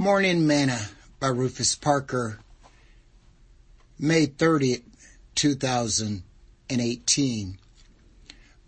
Morning 0.00 0.46
Manna 0.46 0.80
by 1.18 1.26
Rufus 1.26 1.74
Parker, 1.74 2.38
May 3.98 4.26
30, 4.26 4.84
2018. 5.34 7.58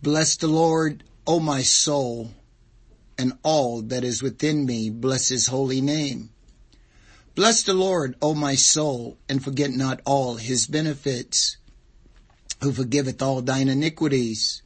Bless 0.02 0.34
the 0.34 0.48
Lord, 0.48 1.04
O 1.28 1.38
my 1.38 1.62
soul, 1.62 2.32
and 3.16 3.34
all 3.44 3.80
that 3.80 4.02
is 4.02 4.24
within 4.24 4.66
me, 4.66 4.90
bless 4.90 5.28
his 5.28 5.46
holy 5.46 5.80
name. 5.80 6.30
Bless 7.36 7.62
the 7.62 7.74
Lord, 7.74 8.16
O 8.20 8.34
my 8.34 8.56
soul, 8.56 9.16
and 9.28 9.44
forget 9.44 9.70
not 9.70 10.00
all 10.04 10.34
his 10.34 10.66
benefits, 10.66 11.58
who 12.60 12.72
forgiveth 12.72 13.22
all 13.22 13.40
thine 13.40 13.68
iniquities, 13.68 14.62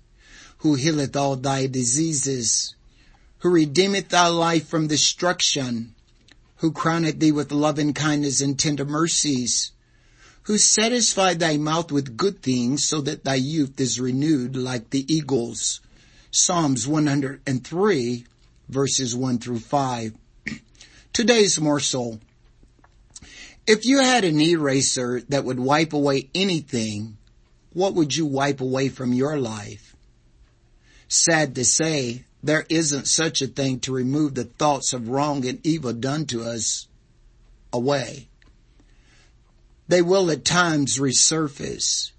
who 0.60 0.76
healeth 0.76 1.14
all 1.14 1.36
thy 1.36 1.66
diseases, 1.66 2.74
who 3.40 3.50
redeemeth 3.50 4.08
thy 4.08 4.28
life 4.28 4.66
from 4.66 4.86
destruction, 4.86 5.93
who 6.64 6.72
crowned 6.72 7.20
thee 7.20 7.30
with 7.30 7.52
loving 7.52 7.92
kindness 7.92 8.40
and 8.40 8.58
tender 8.58 8.86
mercies, 8.86 9.72
who 10.44 10.56
satisfied 10.56 11.38
thy 11.38 11.58
mouth 11.58 11.92
with 11.92 12.16
good 12.16 12.40
things 12.40 12.82
so 12.82 13.02
that 13.02 13.22
thy 13.22 13.34
youth 13.34 13.78
is 13.78 14.00
renewed 14.00 14.56
like 14.56 14.88
the 14.88 15.04
eagles. 15.14 15.82
Psalms 16.30 16.88
103 16.88 18.24
verses 18.70 19.14
1 19.14 19.38
through 19.40 19.58
5. 19.58 20.14
Today's 21.12 21.60
morsel. 21.60 22.18
If 23.66 23.84
you 23.84 23.98
had 23.98 24.24
an 24.24 24.40
eraser 24.40 25.20
that 25.28 25.44
would 25.44 25.60
wipe 25.60 25.92
away 25.92 26.30
anything, 26.34 27.18
what 27.74 27.92
would 27.92 28.16
you 28.16 28.24
wipe 28.24 28.62
away 28.62 28.88
from 28.88 29.12
your 29.12 29.36
life? 29.36 29.94
Sad 31.08 31.56
to 31.56 31.64
say, 31.66 32.24
there 32.44 32.66
isn't 32.68 33.08
such 33.08 33.40
a 33.40 33.46
thing 33.46 33.80
to 33.80 33.92
remove 33.92 34.34
the 34.34 34.44
thoughts 34.44 34.92
of 34.92 35.08
wrong 35.08 35.46
and 35.46 35.64
evil 35.66 35.94
done 35.94 36.26
to 36.26 36.42
us 36.42 36.86
away. 37.72 38.28
They 39.88 40.02
will 40.02 40.30
at 40.30 40.44
times 40.44 40.98
resurface. 40.98 42.10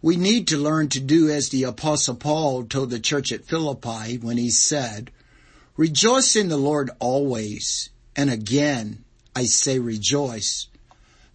We 0.00 0.16
need 0.16 0.46
to 0.48 0.56
learn 0.56 0.88
to 0.90 1.00
do 1.00 1.28
as 1.28 1.48
the 1.48 1.64
apostle 1.64 2.14
Paul 2.14 2.64
told 2.64 2.90
the 2.90 3.00
church 3.00 3.32
at 3.32 3.44
Philippi 3.44 4.18
when 4.18 4.36
he 4.36 4.50
said, 4.50 5.10
rejoice 5.76 6.36
in 6.36 6.48
the 6.48 6.56
Lord 6.56 6.90
always. 7.00 7.90
And 8.14 8.30
again, 8.30 9.04
I 9.34 9.46
say 9.46 9.80
rejoice. 9.80 10.68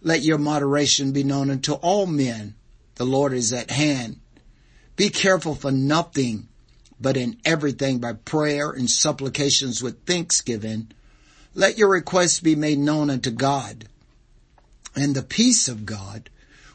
Let 0.00 0.22
your 0.22 0.38
moderation 0.38 1.12
be 1.12 1.24
known 1.24 1.50
unto 1.50 1.74
all 1.74 2.06
men. 2.06 2.54
The 2.94 3.04
Lord 3.04 3.34
is 3.34 3.52
at 3.52 3.70
hand. 3.70 4.20
Be 4.96 5.10
careful 5.10 5.54
for 5.54 5.70
nothing, 5.70 6.48
but 7.00 7.16
in 7.16 7.38
everything 7.44 7.98
by 7.98 8.12
prayer 8.12 8.70
and 8.70 8.90
supplications 8.90 9.82
with 9.82 10.04
thanksgiving, 10.04 10.90
let 11.54 11.78
your 11.78 11.88
requests 11.88 12.40
be 12.40 12.54
made 12.54 12.78
known 12.78 13.10
unto 13.10 13.30
God. 13.30 13.88
And 14.94 15.14
the 15.14 15.22
peace 15.22 15.68
of 15.68 15.86
God, 15.86 16.30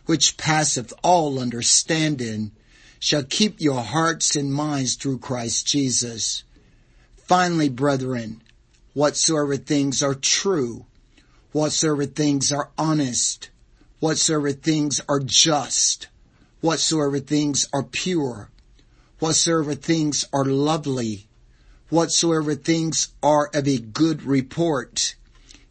which 0.05 0.37
passeth 0.37 0.93
all 1.03 1.39
understanding, 1.39 2.51
shall 2.99 3.23
keep 3.23 3.59
your 3.59 3.81
hearts 3.81 4.35
and 4.35 4.53
minds 4.53 4.95
through 4.95 5.19
Christ 5.19 5.67
Jesus. 5.67 6.43
Finally, 7.17 7.69
brethren, 7.69 8.41
whatsoever 8.93 9.57
things 9.57 10.01
are 10.01 10.15
true, 10.15 10.85
whatsoever 11.51 12.05
things 12.05 12.51
are 12.51 12.69
honest, 12.77 13.49
whatsoever 13.99 14.51
things 14.51 15.01
are 15.09 15.19
just, 15.19 16.07
whatsoever 16.61 17.19
things 17.19 17.67
are 17.73 17.83
pure, 17.83 18.49
whatsoever 19.23 19.73
things 19.73 20.25
are 20.33 20.43
lovely, 20.43 21.25
whatsoever 21.87 22.55
things 22.55 23.07
are 23.23 23.49
of 23.53 23.65
a 23.65 23.77
good 23.77 24.21
report, 24.23 25.15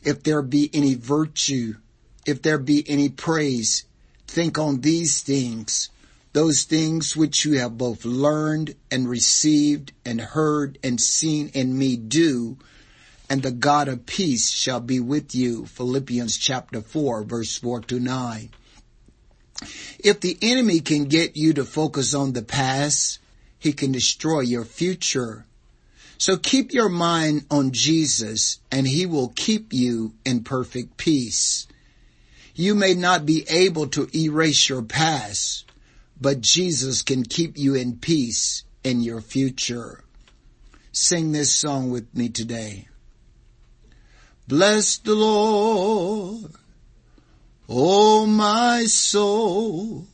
if 0.02 0.22
there 0.22 0.40
be 0.40 0.70
any 0.72 0.94
virtue, 0.94 1.74
if 2.24 2.40
there 2.40 2.56
be 2.56 2.82
any 2.88 3.10
praise, 3.10 3.84
think 4.26 4.58
on 4.58 4.80
these 4.80 5.20
things, 5.20 5.90
those 6.32 6.62
things 6.62 7.14
which 7.14 7.44
you 7.44 7.58
have 7.58 7.76
both 7.76 8.06
learned 8.06 8.74
and 8.90 9.06
received 9.06 9.92
and 10.02 10.18
heard 10.18 10.78
and 10.82 10.98
seen 10.98 11.48
in 11.48 11.76
me 11.76 11.94
do, 11.94 12.56
and 13.28 13.42
the 13.42 13.50
God 13.50 13.86
of 13.86 14.06
peace 14.06 14.50
shall 14.50 14.80
be 14.80 14.98
with 14.98 15.34
you. 15.34 15.66
Philippians 15.66 16.38
chapter 16.38 16.80
4 16.80 17.22
verse 17.24 17.58
4 17.58 17.82
to 17.82 18.00
9. 18.00 18.48
If 19.98 20.20
the 20.20 20.38
enemy 20.40 20.80
can 20.80 21.04
get 21.04 21.36
you 21.36 21.52
to 21.52 21.66
focus 21.66 22.14
on 22.14 22.32
the 22.32 22.40
past, 22.40 23.18
he 23.62 23.72
can 23.72 23.92
destroy 23.92 24.40
your 24.40 24.64
future. 24.64 25.46
So 26.18 26.36
keep 26.36 26.72
your 26.72 26.88
mind 26.88 27.46
on 27.48 27.70
Jesus 27.70 28.58
and 28.72 28.88
he 28.88 29.06
will 29.06 29.28
keep 29.28 29.72
you 29.72 30.14
in 30.24 30.42
perfect 30.42 30.96
peace. 30.96 31.68
You 32.56 32.74
may 32.74 32.94
not 32.94 33.24
be 33.24 33.46
able 33.48 33.86
to 33.88 34.08
erase 34.16 34.68
your 34.68 34.82
past, 34.82 35.64
but 36.20 36.40
Jesus 36.40 37.02
can 37.02 37.22
keep 37.22 37.56
you 37.56 37.76
in 37.76 37.98
peace 37.98 38.64
in 38.82 39.00
your 39.00 39.20
future. 39.20 40.02
Sing 40.90 41.30
this 41.30 41.54
song 41.54 41.90
with 41.90 42.12
me 42.16 42.28
today. 42.28 42.88
Bless 44.48 44.98
the 44.98 45.14
Lord, 45.14 46.50
oh 47.68 48.26
my 48.26 48.86
soul, 48.86 50.08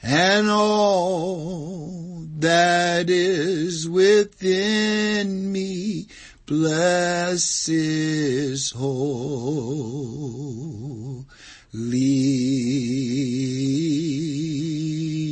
and 0.00 0.48
all 0.48 2.11
that 2.42 3.08
is 3.08 3.88
within 3.88 5.50
me 5.52 6.06
bless 6.44 7.66
his 7.66 8.72
holy 8.72 9.22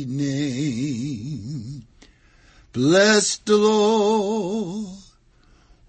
name. 0.07 1.83
Bless 2.73 3.37
the 3.37 3.57
Lord, 3.57 4.97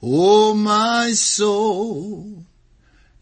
O 0.03 0.55
my 0.55 1.13
soul, 1.13 2.45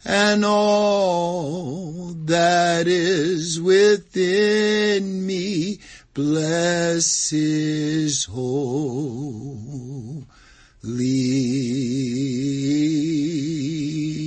and 0.04 0.44
all 0.44 2.14
that 2.24 2.88
is 2.88 3.60
within 3.60 5.26
me 5.26 5.78
bless 6.14 7.30
his 7.30 8.24
holy 8.24 9.14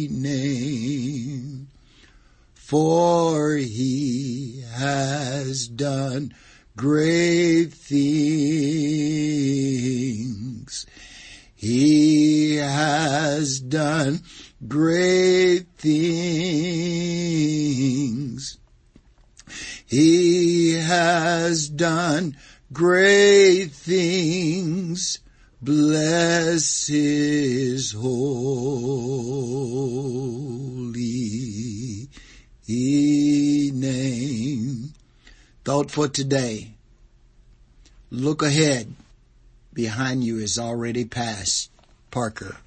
name. 0.10 1.68
For 2.54 3.58
he 3.58 4.64
has 4.74 5.68
done 5.68 6.34
great 6.76 7.74
things. 7.74 8.06
He 11.56 12.56
has 12.56 13.60
done 13.60 14.22
great 14.68 15.68
things. 15.78 16.12
Has 20.94 21.70
done 21.70 22.38
great 22.72 23.72
things. 23.72 25.20
Bless 25.62 26.88
his 26.88 27.94
holy 27.94 28.90
name. 33.72 34.94
Thought 35.64 35.92
for 35.92 36.08
today. 36.08 36.74
Look 38.12 38.42
ahead. 38.44 38.94
Behind 39.74 40.24
you 40.24 40.38
is 40.38 40.60
already 40.60 41.06
past. 41.06 41.72
Parker. 42.12 42.58